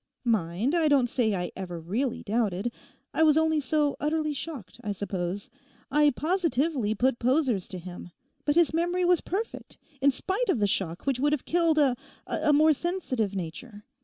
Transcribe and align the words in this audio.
Mind, 0.25 0.73
I 0.73 0.87
don't 0.87 1.05
say 1.05 1.35
I 1.35 1.51
ever 1.55 1.79
really 1.79 2.23
doubted. 2.23 2.73
I 3.13 3.21
was 3.21 3.37
only 3.37 3.59
so 3.59 3.95
utterly 3.99 4.33
shocked, 4.33 4.79
I 4.83 4.93
suppose. 4.93 5.51
I 5.91 6.09
positively 6.09 6.95
put 6.95 7.19
posers 7.19 7.67
to 7.67 7.77
him; 7.77 8.09
but 8.43 8.55
his 8.55 8.73
memory 8.73 9.05
was 9.05 9.21
perfect 9.21 9.77
in 10.01 10.09
spite 10.09 10.49
of 10.49 10.57
the 10.57 10.65
shock 10.65 11.05
which 11.05 11.19
would 11.19 11.33
have 11.33 11.45
killed 11.45 11.77
a—a 11.77 12.51
more 12.51 12.73
sensitive 12.73 13.35
nature. 13.35 13.85